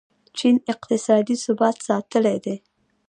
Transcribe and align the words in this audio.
چین 0.37 0.55
اقتصادي 0.73 1.35
ثبات 1.43 1.77
ساتلی 1.87 2.37
دی. 2.43 2.55